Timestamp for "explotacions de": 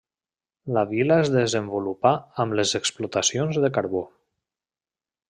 2.83-3.71